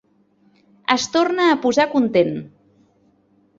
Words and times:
Es 0.95 1.05
torna 1.17 1.45
a 1.49 1.59
posar 1.67 1.87
content. 1.93 2.35